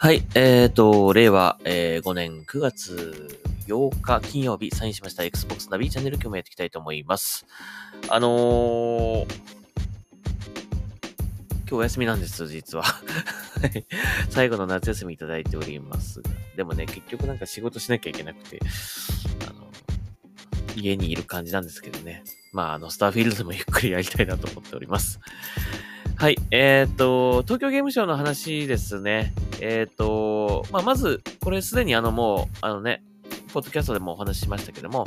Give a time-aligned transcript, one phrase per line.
[0.00, 3.36] はい、えっ、ー、と、令和、えー、5年9月
[3.66, 7.46] 8日金曜日、サインしました Xbox ナビチャンネル今日もやっていきたいと思います。
[8.08, 9.24] あのー、
[11.62, 12.84] 今日お休みなんです、実は。
[14.30, 16.30] 最後の夏休みいただいておりますが。
[16.56, 18.60] でもね、結局なんか仕事しなきゃいけなくて、
[19.50, 19.68] あの、
[20.76, 22.22] 家にいる感じなんですけどね。
[22.52, 25.18] まあ、あの、スターフィールドでもゆっくりやりたいなと思っております。
[26.14, 26.38] はい。
[26.52, 29.34] えっ、ー、と、東京ゲームショウの話ですね。
[29.60, 33.02] えっ、ー、と、まあ、まず、これすでにあのもう、あのね、
[33.52, 35.06] ポッドキャストでもお話ししましたけども、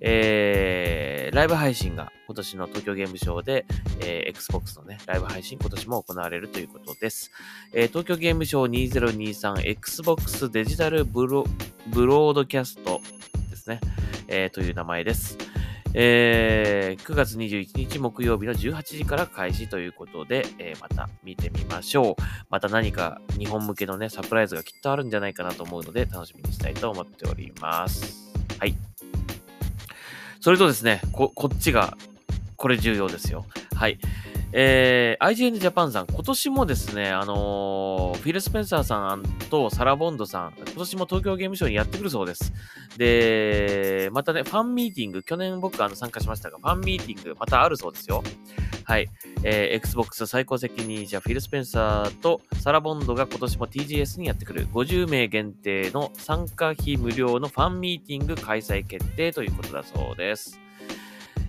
[0.00, 3.64] えー、ライブ配信が今年の東京ゲームショウで、
[4.00, 7.30] えー、Xbox のね、ライブ配信今年も行われるということです。
[7.72, 11.44] えー、東京ゲームショウ 2023Xbox デジタルブロ
[11.88, 13.00] ブロードキャスト
[13.50, 13.80] ですね、
[14.28, 15.38] えー、という名前です。
[15.94, 22.22] えー、9月21日木曜日の18時から開始ということで、えー、また見てみましょう。
[22.50, 28.32] また何か日本向けのね、サプライズがきっとあるんじゃないかなと思うので、楽しみにしたいと思っております。
[28.58, 28.74] はい。
[30.40, 31.96] それとですね、こ、こっちが、
[32.56, 33.46] これ重要ですよ。
[33.74, 33.98] はい。
[34.52, 42.52] えー、IGN ジャパンさん、今年もですね、あのー、フィル・スペンサーさんとサラ・ボンドさん、今年も東京ゲームショウにやってくるそうです。
[42.96, 48.22] で、またね、ファンミーティング、去年僕あの参加しましたが、ファンミーティング、またあるそうですよ。
[48.84, 49.08] はい。
[49.42, 60.60] えー、Xbox 最高責任者フィル・スペンサーとサラ・ボンドが今年も TGS にやってくる50名限定の参加費無料のファンミーティング開催決定ということだそうです。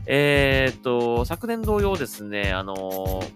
[0.10, 3.32] えー、っと、昨年同様ですね、あのー、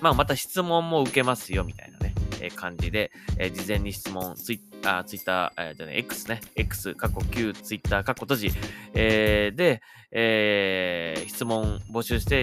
[0.00, 8.50] まあ、また質問も受けますよ、みたいなね、えー、感じで、えー、事前に質問、ツイッター、ツイッター、えー、じゃね、X ね、X、過去9、ツイッター、過去閉じ、
[8.94, 12.42] えー、で、えー、質問募集して、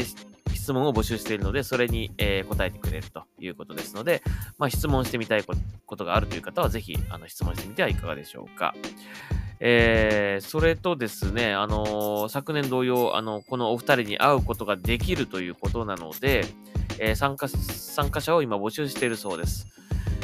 [0.54, 4.24] 質問を募集しているので、それに、えー、答えてくれるということですので、
[4.58, 8.74] まあ、質問してみたいことがあるという方は、ぜひ、あの、質問してみてはいかがでしょうか。
[9.60, 16.46] えー、それとですね、あのー、昨年同様、あの、このお二人に会うことができるということなので、
[17.00, 19.68] えー、参加、参加者を今募集しているそうです。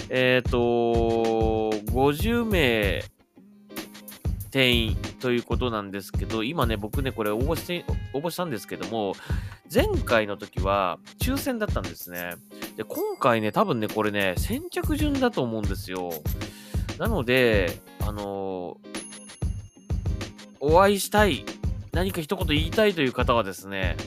[0.10, 3.04] えっ、と、50名
[4.52, 9.14] 定員ということなんですけど、今ね、僕ね、これ応募して、応募したんですけども、
[9.74, 12.36] 前回の時は抽選だったんですね。
[12.76, 16.10] で、今回ね、多分ね、これね、先着順だと思うんですよ。
[17.00, 18.91] なので、あのー
[20.62, 21.44] お会いしたい、
[21.92, 23.98] 何か一言言いたいという方はですね、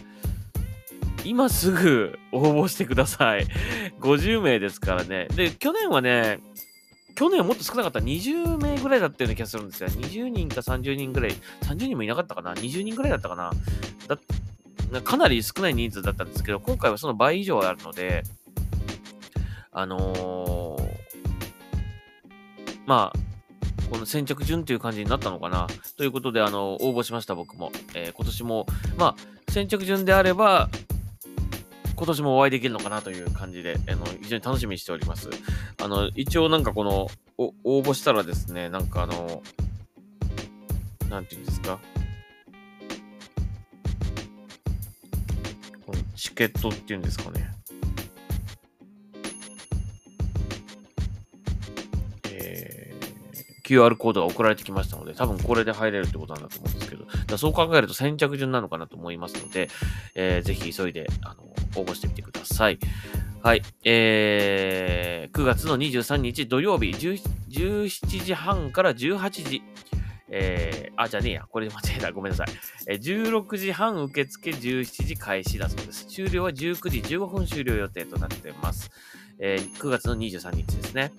[1.25, 3.47] 今すぐ応募してください。
[4.01, 5.27] 50名ですからね。
[5.35, 6.39] で、去年はね、
[7.17, 7.99] 去年はもっと少なかった。
[7.99, 9.89] 20名ぐらいだったような気がするんですよ。
[9.89, 11.33] 20人か30人ぐらい。
[11.63, 13.51] 30人もいなかったかな ?20 人ぐらいだったかな？
[14.93, 18.23] だかなり少ない人数だったんですけど、今回はその倍以上あるので、
[19.73, 20.95] あのー、
[22.87, 23.19] まあ、
[23.95, 25.69] この先着順という感じになったのかな。
[25.97, 27.71] ということで、あの、応募しました、僕も。
[27.95, 28.67] えー、今年も、
[28.99, 30.69] まあ、先着順であれば、
[31.95, 35.31] 今年もお会いできるのかなという感じで、あの、非常に楽しみにしております。
[35.81, 39.45] あの、一応なんかこの、応募したらですね、なんかあの、
[41.09, 41.79] なんていうんですか。
[45.87, 47.49] このチケットっていうんですかね。
[53.75, 59.69] QR コードが送られてきましたので、多分これで入れるってことなんだと思うんですけど、だそう考えると先着順なのかなと思いますので、
[60.15, 61.43] えー、ぜひ急いで、あの、
[61.81, 62.79] 応募してみてください。
[63.43, 63.63] はい。
[63.85, 69.63] えー、9月の23日土曜日17時半から18時。
[70.31, 71.47] えー、あ、じゃねえや。
[71.51, 72.13] これで間違えた。
[72.13, 72.47] ごめんなさい。
[72.89, 76.07] えー、16時半受付17時開始だそうです。
[76.07, 78.91] 終了は19時15分終了予定となっています。
[79.39, 81.13] えー、9月の23日ですね。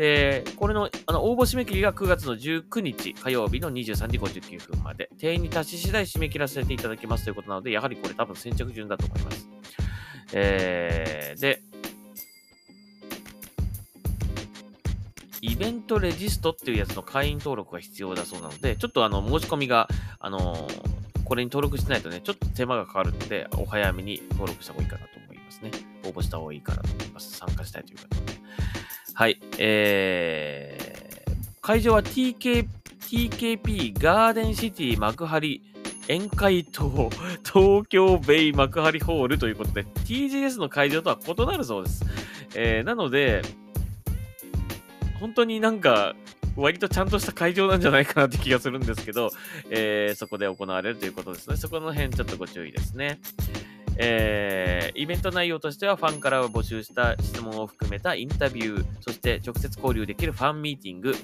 [0.00, 9.46] で、これのあの応募締め切りが9月の19日火曜日の23時59分まで、定員に達し次第締め切らせていただきますということなので、やはりこれ多分先着順だと思います。
[10.32, 11.60] えー、で、
[15.42, 19.86] イベントレジストっていうやつの会員登録が必要だそうなので、ちょっとあの申し込みが、
[20.18, 25.70] あのー、これに登録してないとね、ちょっと手間がかかるので、お早めに登録した方がいいかなと思いますね。
[26.06, 27.36] 応募した方がいいかなと思います。
[27.36, 28.19] 参加したいという方
[29.20, 29.28] は。
[29.28, 29.38] い。
[29.58, 32.66] えー、会場は TK
[33.00, 35.60] TKP ガーデンシティ幕張
[36.08, 37.10] 宴会棟
[37.44, 42.04] 東京ベイ幕張ホールということで TGS の会場とは異なるそうです。
[42.54, 43.42] えー、なので、
[45.20, 46.14] 本当になんか
[46.56, 49.30] 割とちゃんとした会場なんじゃないかなって気がするんですけど、
[49.70, 51.56] えー、そこで行われるということですね。
[51.56, 53.20] そこの辺ちょっとご注意ですね。
[54.02, 61.14] えー、イベント内容としてはファンから募集した質問を含めたインタビュー、そして直接交流できるファンミーティング、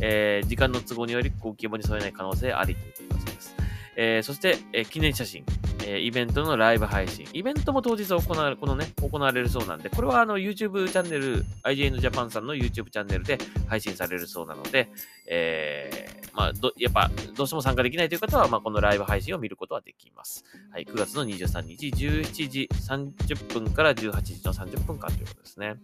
[0.00, 3.54] えー、時間の都合によりご希望に添えない可能性ありということです。
[3.96, 5.44] えー、そして、えー、記念写真、
[5.86, 7.28] えー、イベントのライブ配信。
[7.32, 13.38] イベントも当日行われ、このね、行われるそうなんで、これはあの YouTube チャンネル、IGN Japan さんの YouTube チャンネルで
[13.68, 14.90] 配信されるそうなので、
[15.28, 20.44] え、まあ、ど、やっぱ、どうしても参加できないという方は、まあ、このライブ配信を見ることはできます。
[20.72, 25.76] はい、9月の23日、17時30分から18時の30分間ということですね。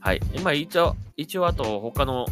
[0.00, 0.20] はい。
[0.34, 2.26] 今、一応、一応、あと、他の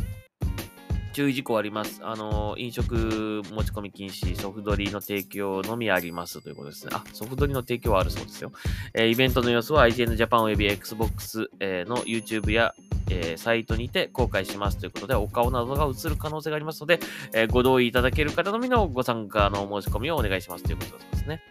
[1.13, 2.01] 注意事項あります。
[2.03, 6.93] あの、飲食持ち込み禁止、ソフトリの提供のみありますということですね。
[6.95, 8.53] あ、ソフトリの提供はあるそうですよ。
[8.95, 12.75] えー、イベントの様子は IGN Japan および Xbox、えー、の YouTube や、
[13.11, 17.01] えー、サイトにて公開しますということで、お顔などが映る可能性がありますので、
[17.35, 21.43] えご同意いただける方のみのご参加の申し込みをお願いしますということですね。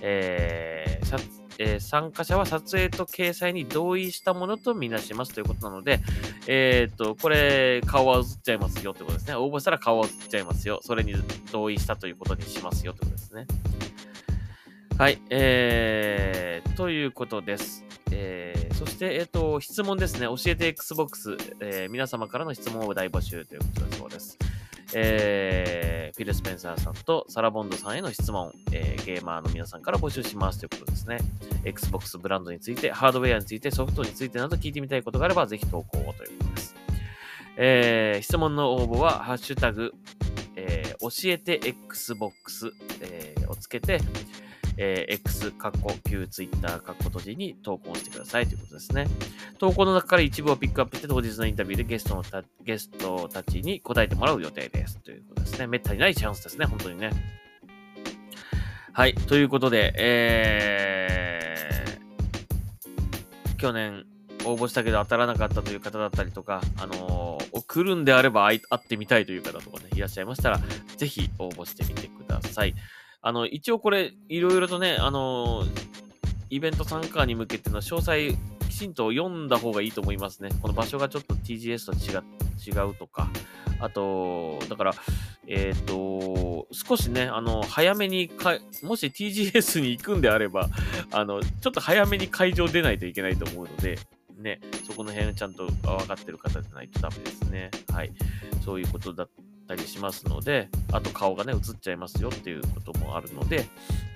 [0.00, 6.00] えー、えー、参加者は撮影と掲載に同意したものとみなしますということなので、
[6.46, 9.34] えっ、と、これ、顔は映っちゃいますよってことですね。
[9.34, 10.80] 応募したら顔は映っちゃいますよ。
[10.82, 11.14] それに
[11.52, 13.46] 同意したということにしますよってことですね。
[14.98, 17.84] はい、えー、ということです。
[18.16, 20.20] えー、そして、えっ、ー、と、質問ですね。
[20.20, 24.38] 教えて Xbox、えー、皆様からの質問を大募集ということだそうです。
[24.94, 31.18] えー、フィル・スペンサーさんとサラボンドさんへの質問、えー、ゲーマーの皆さんから募集しますということですね。
[31.64, 36.76] Xbox ブランドについて、ハードウェアについて、ソフトについてなど聞いてみたいことがあれば、ぜひ投稿をということです。
[37.56, 39.92] えー、質問の応募は、ハッシュタグ、
[40.54, 44.00] えー、教えて Xbox、えー、をつけて、
[44.76, 49.06] えー、X、カッコ、旧 Twitter、カッコ閉じに投稿してくださいということですね。
[49.58, 54.98] 投稿の中から一部をピックアップして当日のインタビューでゲストのたゲストたちに答えてもらう予定です。
[55.00, 55.66] ということですね。
[55.66, 57.10] めったにないチャンスですね、本当にね。
[58.92, 59.14] はい。
[59.14, 64.04] ということで、えー、去年
[64.44, 70.60] 応募したけど当たらなかったという方だったりとか、あのー、来るんであれば会ってみたいという方とかね、いらっしゃいましたら、
[70.96, 72.74] ぜひ応募してみてください。
[73.26, 75.64] あの、一応これ、いろいろとね、あの
[76.50, 78.36] イベント参加に向けての詳細、
[78.68, 80.50] きちんと読んだ方がいいと思いますね。
[80.60, 83.30] この場所がちょっと TGS と違うとか、
[83.80, 84.94] あと、だから、
[85.46, 90.68] えっ、ー、と、少しね、あの、早めにか、もし TGS に行くんであれば、
[91.10, 93.98] あの、ちょっと早めに会場出ないといけないと思うので、
[94.36, 97.70] ね、そこの辺ちゃんと分かってる方じゃないとダメですね。
[97.90, 98.12] はい。
[98.62, 99.26] そういうことだ
[99.66, 103.66] たりしますので、あと顔がね、映っちゃいますよっていうこともあるので、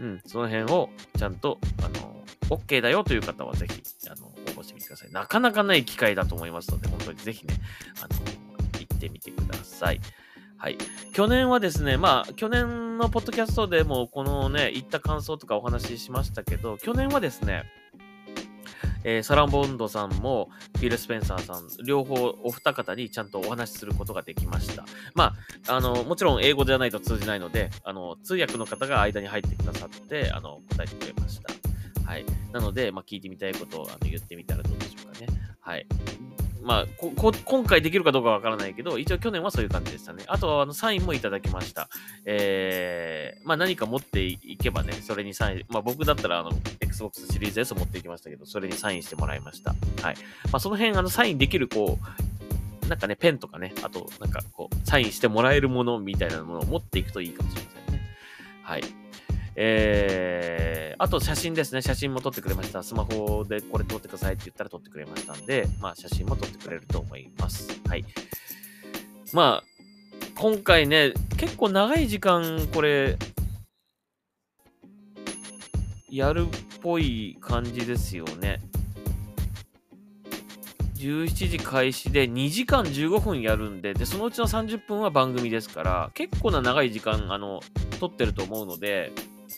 [0.00, 4.30] うん、その辺をちゃんと、あの、OK だよという方はぜひ、あの、応
[4.60, 5.12] 募してみてください。
[5.12, 7.54] なかなかない機会だと思いますので、本当にぜひね、
[8.02, 8.20] あの、
[8.80, 10.00] 行ってみてください。
[10.56, 10.78] はい。
[11.12, 17.64] 去年はですね、まあ、去年のポッドキャストでも、このね、行った感想とかお話ししましたけど、去年はですね、
[19.04, 20.50] えー、サランボンドさんも
[20.80, 24.84] ビル・スペンサーさん、両方お二方にちゃんとお話しすることができました。
[25.14, 25.34] ま
[25.66, 31.52] あ、あの、もちろん英語じゃないと通じないので、あの、通訳の方が間に入ってくださって、あの、答えてくれました。
[32.04, 32.24] はい。
[32.52, 35.26] なので、まあ、聞いてみたいことをあの言ってみたらどうでしょうかね。
[35.61, 35.87] はい。
[36.62, 36.86] まあ、
[37.44, 40.24] 今回できるかどうかわからないけど、一応去年はそういう感じでしたね。
[40.26, 41.88] あとは、あの、サインもいただきました。
[42.24, 46.50] えー、まあ何か持っていけばね、それにサイン、まあ僕だったら、あの、
[46.80, 49.74] Xbox シリーズ S 持っていきましたけど、それにサインしてもらいました。
[50.02, 50.16] はい。
[50.50, 51.98] まあその辺、あの、サインできる、こ
[52.84, 58.02] う、なんかね、ペンとかね、あと、なんかこう、サインしてもらえるものみたいなものを持っていくといいかもしれませんね。
[58.62, 58.82] はい。
[59.60, 61.82] えー、あと写真ですね。
[61.82, 62.84] 写真も撮ってくれました。
[62.84, 67.68] スマホでこれ撮ってくださいって言ったら撮ってくれましたんで、まあ写真も撮ってくれると思います。
[67.88, 68.04] はい。
[69.32, 69.64] まあ、
[70.36, 73.18] 今回ね、結構長い時間これ、
[76.08, 78.60] やるっぽい感じですよね。
[80.98, 87.60] 17時開始で2時間15分やるんで、で、そのうちの30分は番組ですから、結構な長い時間、あの、
[87.98, 89.10] 撮ってると思うので、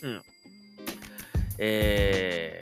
[0.03, 0.21] うん。
[1.57, 2.59] え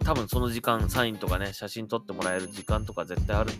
[0.00, 3.52] ー、多分その時間、サインとかね、写真撮ってもらえる時間とか絶対ある、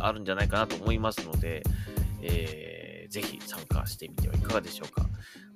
[0.00, 1.62] あるんじゃないかなと思いますので、
[2.22, 5.06] えー、ぜひ参加してみてはいかがでしょうか。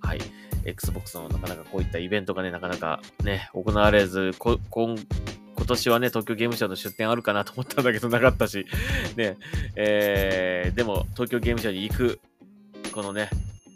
[0.01, 0.21] はい。
[0.65, 4.97] Xbox のなかなかこういったイベントがね、なかなかね、行われず、こ今
[5.57, 8.67] 今年はね、東京ゲームショウの出店あるかなと思ったんだけどなかったし、
[9.17, 9.37] ね、
[9.77, 12.21] えー、でも東京ゲームショウに行く、
[12.93, 13.29] このね、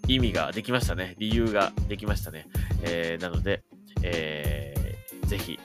[0.06, 1.14] 意味ができましたね。
[1.18, 2.46] 理由ができましたね。
[2.82, 3.62] えー、なので、
[4.02, 5.58] えー、ぜひ、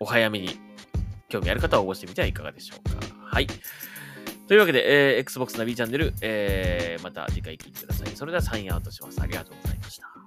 [0.00, 0.58] お早めに
[1.28, 2.96] 興味ある方は応募してみてはいかがでしょうか。
[3.24, 3.46] はい。
[4.46, 8.08] というわけで、えー、Xbox ナビチャンネル、えー、また次回聞いてください。
[8.14, 9.20] それではサインアウトします。
[9.20, 10.25] ありがとうございました。